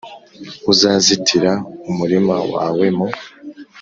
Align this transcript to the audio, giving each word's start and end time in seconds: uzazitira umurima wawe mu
uzazitira 0.71 1.51
umurima 1.89 2.35
wawe 2.55 2.85
mu 2.97 3.07